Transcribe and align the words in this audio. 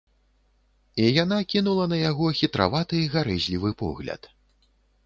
І 1.03 1.05
яна 1.23 1.37
кінула 1.55 1.85
на 1.93 2.01
яго 2.09 2.33
хітраваты 2.41 3.07
гарэзлівы 3.19 3.69
погляд. 3.85 4.21